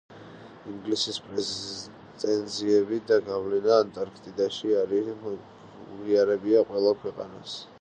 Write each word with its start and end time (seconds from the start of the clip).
ინგლისის 0.69 1.17
პრეტენზიები 1.25 2.99
და 3.11 3.19
გავლენა 3.27 3.77
ანტარქტიდაში 3.83 4.73
არ 4.81 4.97
უღიარებია 5.03 6.65
ყველა 6.73 6.95
ქვეყანას. 7.05 7.59